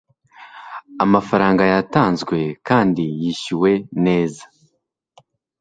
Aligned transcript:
amafaranga 1.03 1.63
yatanzwe 1.71 2.37
kandi 2.67 3.03
yishyuwe 3.21 3.71
yose 4.05 4.45